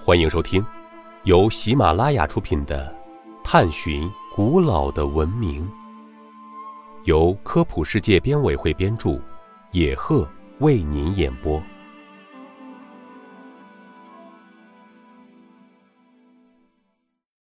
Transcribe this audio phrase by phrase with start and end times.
[0.00, 0.64] 欢迎收听
[1.24, 2.96] 由喜马拉雅出品的
[3.44, 5.68] 《探寻古老的文明》，
[7.04, 9.20] 由科普世界编委会编著，
[9.72, 10.26] 野鹤
[10.60, 11.60] 为您演播。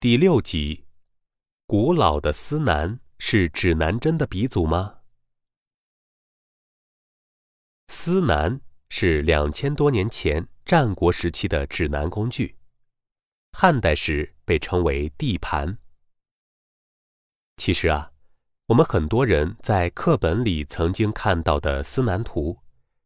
[0.00, 0.84] 第六集：
[1.66, 4.94] 古老的司南是指南针的鼻祖吗？
[7.88, 12.54] 司南是两千多年前战国时期的指南工具，
[13.52, 15.78] 汉代时被称为地盘。
[17.56, 18.12] 其实啊，
[18.66, 22.58] 我们很多人在课本里曾经看到的司南图，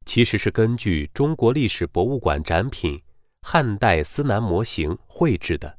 [0.05, 3.01] 其实是根据中国历史博物馆展品
[3.43, 5.79] 汉代司南模型绘制的。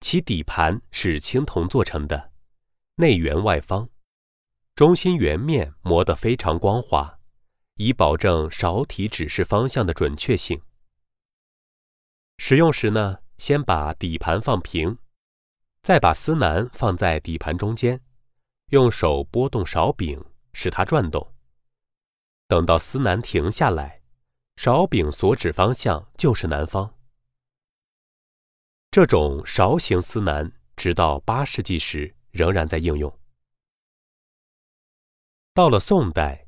[0.00, 2.32] 其底盘是青铜做成的，
[2.94, 3.90] 内圆外方，
[4.74, 7.18] 中心圆面磨得非常光滑，
[7.76, 10.60] 以保证勺体指示方向的准确性。
[12.38, 14.98] 使用时呢，先把底盘放平，
[15.82, 18.00] 再把司南放在底盘中间，
[18.70, 21.32] 用手拨动勺柄，使它转动。
[22.46, 24.02] 等到司南停下来，
[24.56, 26.94] 勺柄所指方向就是南方。
[28.90, 33.18] 这种勺形司南，直到八世纪时仍然在应用。
[35.52, 36.43] 到了宋代，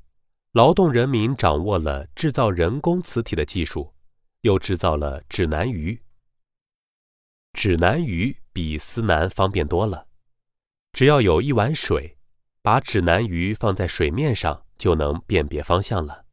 [0.56, 3.92] 劳动人民掌握了制造人工磁体的技术，
[4.40, 6.02] 又制造了指南鱼。
[7.52, 10.06] 指南鱼比司南方便多了，
[10.94, 12.16] 只要有一碗水，
[12.62, 16.24] 把指南鱼放在水面上，就能辨别方向了。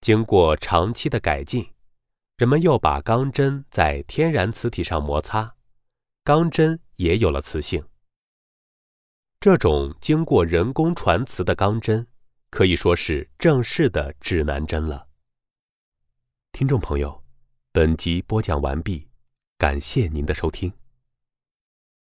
[0.00, 1.68] 经过长期的改进。
[2.36, 5.56] 人们又把钢针在天然磁体上摩擦，
[6.22, 7.84] 钢针也有了磁性。
[9.38, 12.06] 这种经过人工传磁的钢针，
[12.50, 15.06] 可以说是正式的指南针了。
[16.52, 17.22] 听众朋友，
[17.72, 19.06] 本集播讲完毕，
[19.58, 20.72] 感谢您的收听。